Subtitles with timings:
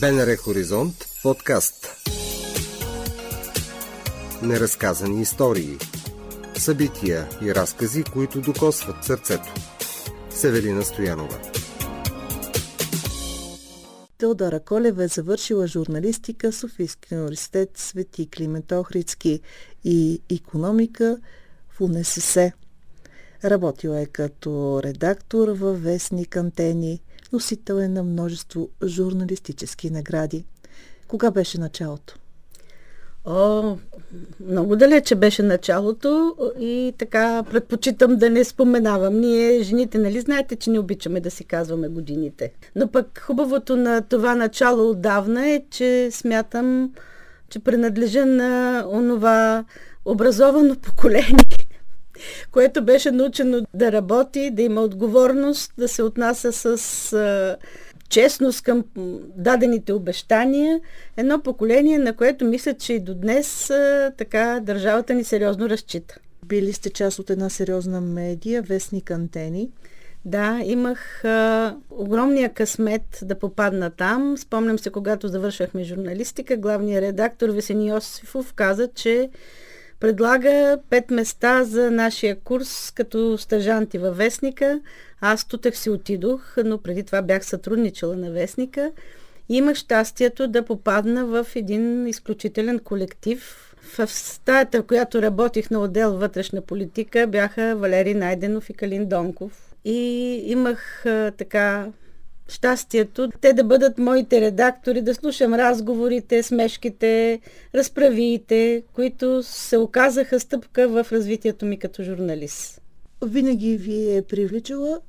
[0.00, 1.88] БНР Хоризонт подкаст.
[4.42, 5.78] Неразказани истории.
[6.54, 9.54] Събития и разкази, които докосват сърцето.
[10.30, 11.38] Севелина Стоянова.
[14.18, 19.40] Теодора Колева е завършила журналистика в Софийския университет Свети Климент Охридски
[19.84, 21.18] и економика
[21.70, 22.52] в УНСС.
[23.44, 30.44] Работила е като редактор във вестник Антени, носител е на множество журналистически награди.
[31.08, 32.14] Кога беше началото?
[33.24, 33.76] О,
[34.40, 39.20] много далече беше началото и така предпочитам да не споменавам.
[39.20, 42.52] Ние, жените, нали знаете, че не обичаме да си казваме годините.
[42.76, 46.92] Но пък хубавото на това начало отдавна е, че смятам,
[47.50, 49.64] че принадлежа на онова
[50.04, 51.65] образовано поколение,
[52.52, 57.56] което беше научено да работи, да има отговорност, да се отнася с а,
[58.08, 58.84] честност към
[59.36, 60.80] дадените обещания.
[61.16, 66.18] Едно поколение, на което мисля, че и до днес а, така държавата ни сериозно разчита.
[66.46, 69.70] Били сте част от една сериозна медия, вестник Антени.
[70.24, 74.38] Да, имах а, огромния късмет да попадна там.
[74.38, 79.30] Спомням се, когато завършвахме журналистика, главният редактор Весени Йосифов каза, че
[80.00, 84.80] предлага пет места за нашия курс като стъжанти във Вестника.
[85.20, 88.92] Аз тутък си отидох, но преди това бях сътрудничала на Вестника.
[89.48, 93.62] И имах щастието да попадна в един изключителен колектив.
[93.98, 99.74] В стаята, в която работих на отдел вътрешна политика, бяха Валери Найденов и Калин Донков.
[99.84, 100.00] И
[100.46, 101.04] имах
[101.38, 101.86] така
[102.48, 107.40] щастието те да бъдат моите редактори, да слушам разговорите, смешките,
[107.74, 112.80] разправиите, които се оказаха стъпка в развитието ми като журналист.
[113.24, 115.00] Винаги ви е привличала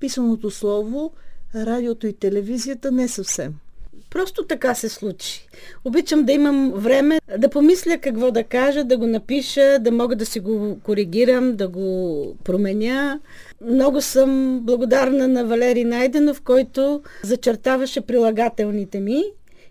[0.00, 1.12] писаното слово,
[1.54, 3.54] радиото и телевизията не съвсем.
[4.10, 5.48] Просто така се случи.
[5.84, 10.26] Обичам да имам време да помисля какво да кажа, да го напиша, да мога да
[10.26, 13.20] си го коригирам, да го променя.
[13.60, 19.22] Много съм благодарна на Валери Найденов, който зачертаваше прилагателните ми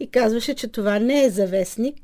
[0.00, 1.94] и казваше, че това не е завестник.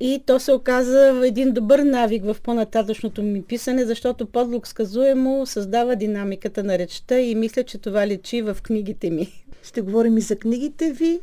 [0.00, 5.96] И то се оказа един добър навик в по-нататъчното ми писане, защото подлог сказуемо създава
[5.96, 9.44] динамиката на речта и мисля, че това лечи в книгите ми.
[9.62, 11.20] Ще говорим и за книгите ви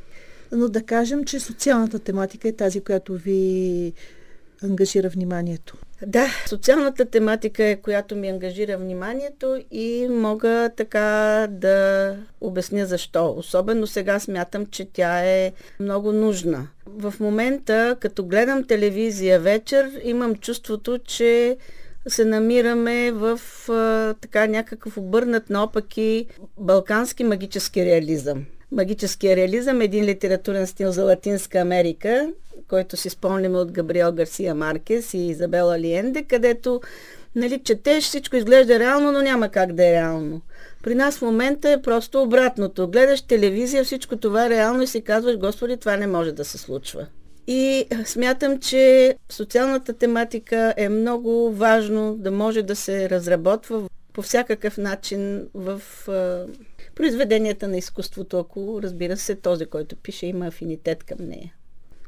[0.55, 3.93] но да кажем, че социалната тематика е тази, която ви
[4.63, 5.77] ангажира вниманието.
[6.05, 13.35] Да, социалната тематика е, която ми ангажира вниманието и мога така да обясня защо.
[13.37, 16.67] Особено сега смятам, че тя е много нужна.
[16.85, 21.57] В момента, като гледам телевизия вечер, имам чувството, че
[22.07, 23.39] се намираме в
[23.69, 26.27] а, така някакъв обърнат наопаки
[26.57, 32.29] балкански магически реализъм магическия реализъм, един литературен стил за Латинска Америка,
[32.67, 36.81] който си спомняме от Габриел Гарсия Маркес и Изабела Лиенде, където
[37.35, 40.41] нали, четеш, всичко изглежда реално, но няма как да е реално.
[40.83, 42.87] При нас в момента е просто обратното.
[42.87, 46.57] Гледаш телевизия, всичко това е реално и си казваш, Господи, това не може да се
[46.57, 47.07] случва.
[47.47, 53.81] И смятам, че социалната тематика е много важно да може да се разработва
[54.15, 55.81] по всякакъв начин в
[56.95, 61.53] произведенията на изкуството, ако разбира се този, който пише, има афинитет към нея.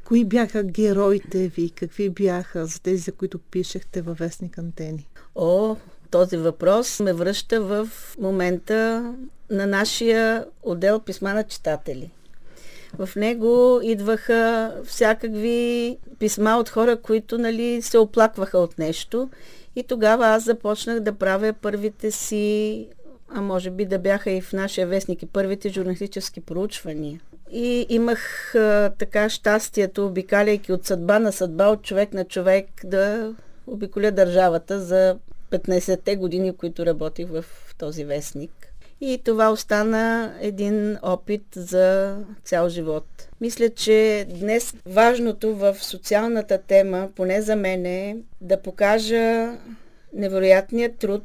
[0.04, 1.70] Кои бяха героите ви?
[1.70, 5.08] Какви бяха за тези, за които пишехте във вестник Антени?
[5.34, 5.76] О,
[6.10, 7.88] този въпрос ме връща в
[8.18, 9.14] момента
[9.50, 12.10] на нашия отдел писма на читатели.
[12.98, 19.30] В него идваха всякакви писма от хора, които нали, се оплакваха от нещо.
[19.76, 22.86] И тогава аз започнах да правя първите си
[23.30, 27.20] а може би да бяха и в нашия вестник и първите журналистически проучвания.
[27.52, 33.34] И имах а, така щастието, обикаляйки от съдба на съдба, от човек на човек, да
[33.66, 35.18] обиколя държавата за
[35.50, 37.44] 15-те години, които работих в
[37.78, 38.67] този вестник.
[39.00, 43.28] И това остана един опит за цял живот.
[43.40, 49.52] Мисля, че днес важното в социалната тема, поне за мен е да покажа
[50.12, 51.24] невероятният труд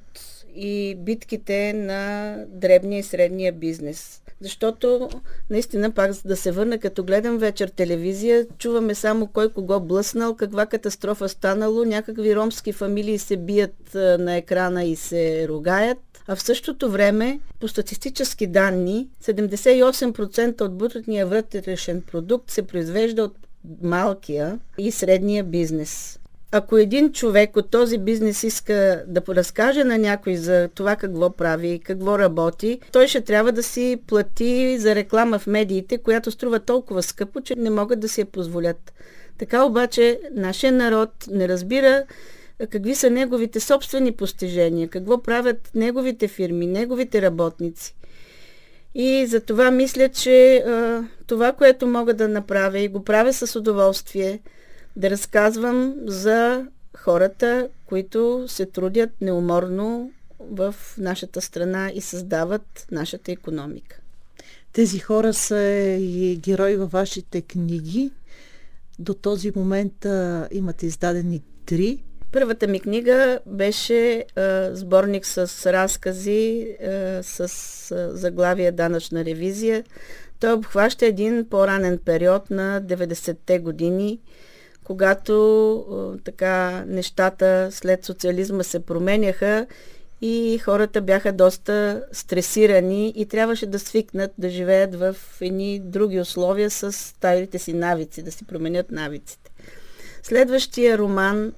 [0.56, 4.20] и битките на дребния и средния бизнес.
[4.42, 5.10] Защото,
[5.50, 10.66] наистина, пак да се върна, като гледам вечер телевизия, чуваме само кой кого блъснал, каква
[10.66, 15.98] катастрофа станало, някакви ромски фамилии се бият на екрана и се ругаят.
[16.28, 23.36] А в същото време, по статистически данни, 78% от брутния вътрешен продукт се произвежда от
[23.82, 26.20] малкия и средния бизнес.
[26.52, 31.82] ако един човек от този бизнес иска да разкаже на някой за това какво прави,
[31.84, 37.04] какво работи, той ще трябва да си плати за реклама в медиите, която струва толкова
[37.04, 38.94] скъпо, че не могат да си я позволят.
[39.38, 42.04] Така обаче нашия народ не разбира
[42.68, 47.96] какви са неговите собствени постижения, какво правят неговите фирми, неговите работници.
[48.96, 53.56] И за това мисля, че а, това, което мога да направя и го правя с
[53.56, 54.40] удоволствие,
[54.96, 56.68] да разказвам за
[56.98, 64.00] хората, които се трудят неуморно в нашата страна и създават нашата економика.
[64.74, 65.60] Тези хора са
[66.00, 68.12] и герои във вашите книги.
[69.00, 72.04] До този момент а, имате издадени три.
[72.34, 77.40] Първата ми книга беше а, сборник с разкази а, с
[77.92, 79.84] а, заглавие Данъчна ревизия.
[80.40, 84.20] Той обхваща един по-ранен период на 90-те години,
[84.84, 89.66] когато а, така нещата след социализма се променяха
[90.22, 96.70] и хората бяха доста стресирани и трябваше да свикнат да живеят в едни други условия
[96.70, 99.52] с старите си навици, да си променят навиците.
[100.24, 101.54] Следващия роман,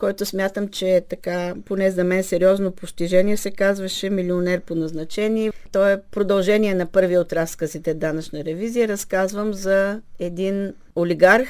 [0.00, 5.52] който смятам, че е така, поне за мен, сериозно постижение, се казваше Милионер по назначение.
[5.72, 8.88] То е продължение на първи от разказите Данъчна ревизия.
[8.88, 11.48] Разказвам за един олигарх,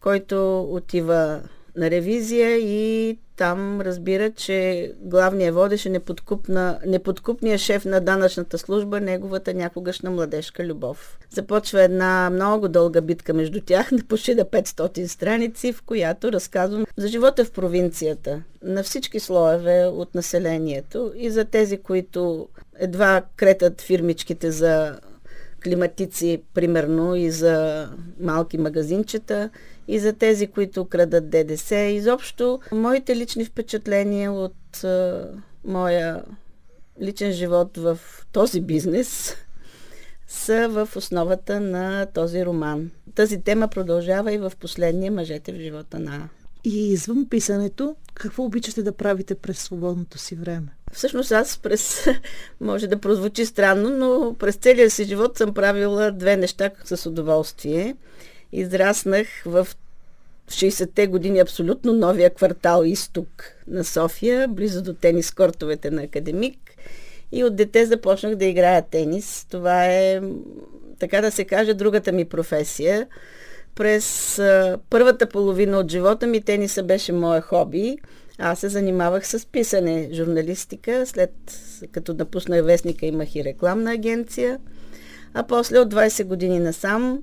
[0.00, 1.40] който отива
[1.76, 9.00] на ревизия и там разбира, че главният водещ е неподкупна, неподкупният шеф на данъчната служба,
[9.00, 11.18] неговата някогашна младежка любов.
[11.30, 16.84] Започва една много дълга битка между тях, на почти да 500 страници, в която разказвам
[16.96, 22.48] за живота в провинцията, на всички слоеве от населението и за тези, които
[22.78, 24.98] едва кретат фирмичките за
[25.64, 27.88] климатици, примерно, и за
[28.20, 29.50] малки магазинчета,
[29.88, 31.76] и за тези, които крадат ДДС.
[31.76, 35.28] Изобщо, моите лични впечатления от а,
[35.64, 36.22] моя
[37.02, 37.98] личен живот в
[38.32, 39.36] този бизнес
[40.28, 42.90] са в основата на този роман.
[43.14, 46.28] Тази тема продължава и в последния Мъжете в живота на
[46.64, 50.68] и извън писането, какво обичате да правите през свободното си време?
[50.92, 52.06] Всъщност аз през,
[52.60, 57.96] може да прозвучи странно, но през целия си живот съм правила две неща с удоволствие.
[58.52, 59.68] Израснах в
[60.50, 63.28] 60-те години абсолютно новия квартал изток
[63.68, 66.58] на София, близо до тенис кортовете на Академик.
[67.32, 69.46] И от дете започнах да играя тенис.
[69.50, 70.20] Това е,
[70.98, 73.06] така да се каже, другата ми професия.
[73.74, 77.98] През а, първата половина от живота ми тениса беше мое хоби.
[78.38, 81.06] Аз се занимавах с писане, журналистика.
[81.06, 81.32] След
[81.92, 84.58] като напуснах вестника, имах и рекламна агенция.
[85.34, 87.22] А после от 20 години насам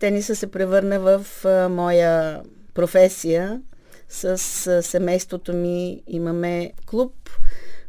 [0.00, 1.26] тениса се превърна в
[1.70, 2.42] моя
[2.74, 3.62] професия.
[4.08, 4.38] С
[4.82, 7.12] семейството ми имаме клуб,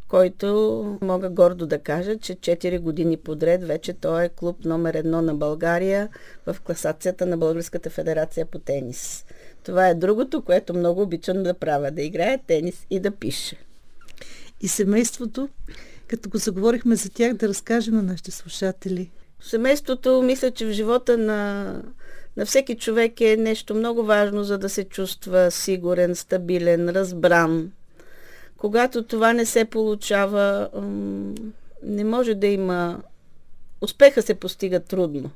[0.08, 5.22] който мога гордо да кажа, че 4 години подред вече той е клуб номер едно
[5.22, 6.10] на България
[6.46, 9.26] в класацията на Българската федерация по тенис.
[9.66, 13.56] Това е другото, което много обичам да правя, да играя тенис и да пиша.
[14.62, 15.50] И семейството,
[16.08, 19.12] като го заговорихме за тях, да разкажем на нашите слушатели.
[19.42, 21.82] Семейството, мисля, че в живота на,
[22.38, 27.72] на всеки човек е нещо много важно, за да се чувства сигурен, стабилен, разбран,
[28.58, 30.70] когато това не се получава,
[31.84, 33.02] не може да има...
[33.82, 35.32] Успеха се постига трудно.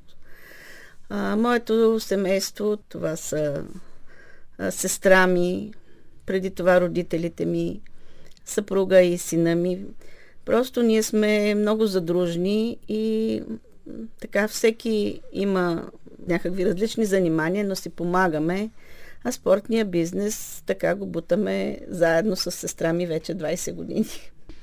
[1.09, 3.63] А, моето семейство, това са
[4.69, 5.73] сестра ми,
[6.25, 7.81] преди това родителите ми,
[8.45, 9.85] съпруга и сина ми.
[10.45, 13.41] Просто ние сме много задружни и
[14.21, 15.89] така всеки има
[16.27, 18.69] някакви различни занимания, но си помагаме.
[19.23, 24.05] А спортния бизнес така го бутаме заедно с сестра ми вече 20 години.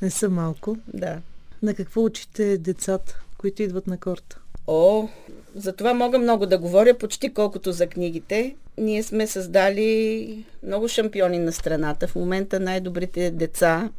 [0.03, 0.77] Не са малко.
[0.95, 1.21] Да.
[1.63, 4.41] На какво учите децата, които идват на корта?
[4.67, 5.09] О,
[5.55, 8.57] за това мога много да говоря, почти колкото за книгите.
[8.79, 12.09] Ние сме създали много шампиони на страната.
[12.09, 13.91] В момента най-добрите деца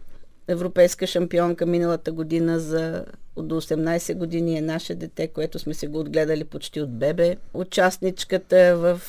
[0.47, 3.05] европейска шампионка миналата година за
[3.35, 7.35] от до 18 години е наше дете, което сме се го отгледали почти от бебе.
[7.53, 9.01] Участничката в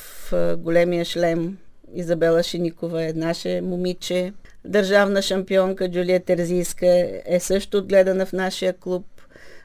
[0.57, 1.57] големия шлем
[1.93, 4.33] Изабела Шиникова е наше момиче.
[4.65, 9.05] Държавна шампионка Джулия Терзийска е също отгледана в нашия клуб.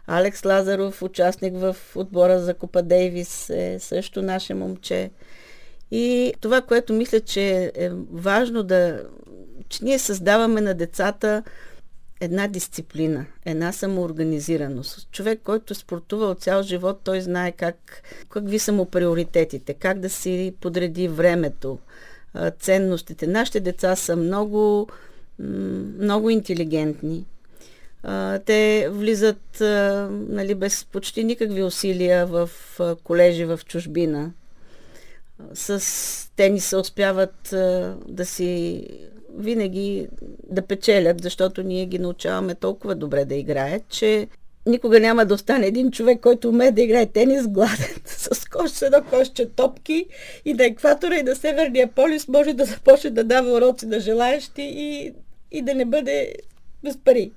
[0.07, 5.11] Алекс Лазаров, участник в отбора за Купа Дейвис, е също наше момче.
[5.91, 9.03] И това, което мисля, че е важно да
[9.69, 11.43] че ние създаваме на децата
[12.21, 15.11] една дисциплина, една самоорганизираност.
[15.11, 20.11] Човек, който е спортувал цял живот, той знае как, какви са му приоритетите, как да
[20.11, 21.79] си подреди времето,
[22.61, 23.27] ценностите.
[23.27, 24.89] Нашите деца са много,
[25.99, 27.27] много интелигентни.
[28.47, 29.61] Те влизат
[30.11, 32.51] нали, без почти никакви усилия в
[33.05, 34.33] колежи в чужбина.
[35.55, 37.49] С тениса успяват
[38.07, 38.87] да си
[39.39, 40.09] винаги
[40.51, 44.29] да печелят, защото ние ги научаваме толкова добре да играят, че
[44.67, 48.83] никога няма да остане един човек, който умее да играе тенис гладен, с кош, с
[48.83, 50.07] едно кошче топки
[50.45, 54.63] и на екватора и на Северния полюс може да започне да дава уроци на желаящи
[54.63, 55.13] и,
[55.53, 56.35] и да не бъде
[56.85, 57.33] без пари.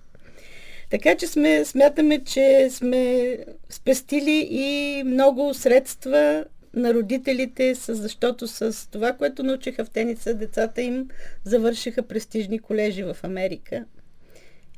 [0.89, 3.37] Така че сме, смятаме, че сме
[3.69, 11.07] спестили и много средства на родителите, защото с това, което научиха в тениса, децата им
[11.43, 13.85] завършиха престижни колежи в Америка.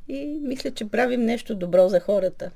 [0.08, 2.50] И мисля, че правим нещо добро за хората.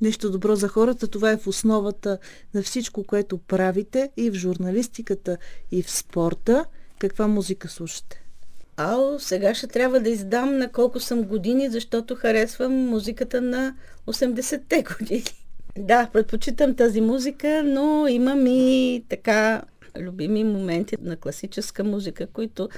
[0.00, 2.18] Нещо добро за хората, това е в основата
[2.54, 5.38] на всичко, което правите и в журналистиката,
[5.70, 6.64] и в спорта.
[6.98, 8.22] Каква музика слушате?
[8.82, 13.74] Ао, сега ще трябва да издам на колко съм години, защото харесвам музиката на
[14.06, 15.24] 80-те години.
[15.78, 19.62] Да, предпочитам тази музика, но имам и така
[19.98, 22.68] любими моменти на класическа музика, които,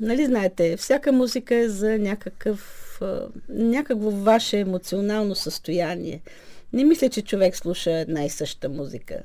[0.00, 3.00] нали знаете, всяка музика е за някакъв,
[3.48, 6.20] някакво ваше емоционално състояние.
[6.72, 9.22] Не мисля, че човек слуша една и съща музика.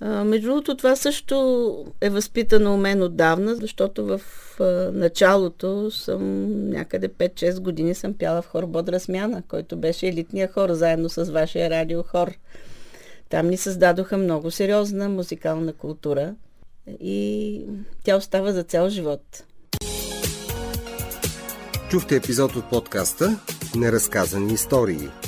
[0.00, 4.20] Между другото, това също е възпитано у мен отдавна, защото в
[4.92, 10.70] началото съм някъде 5-6 години съм пяла в хор Бодра смяна, който беше елитния хор,
[10.72, 12.32] заедно с вашия радиохор.
[13.28, 16.34] Там ни създадоха много сериозна музикална култура
[17.00, 17.62] и
[18.04, 19.44] тя остава за цял живот.
[21.90, 23.40] Чухте епизод от подкаста
[23.76, 25.08] Неразказани истории–